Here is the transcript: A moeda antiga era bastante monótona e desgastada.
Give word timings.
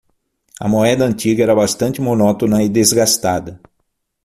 A 0.59 0.67
moeda 0.67 1.05
antiga 1.05 1.43
era 1.43 1.53
bastante 1.63 2.01
monótona 2.07 2.63
e 2.65 2.69
desgastada. 2.79 3.61